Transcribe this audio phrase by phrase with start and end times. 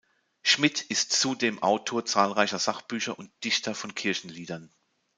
[0.41, 4.73] Schmid ist zudem Autor zahlreicher Sachbücher und Dichter von Kirchenliedern.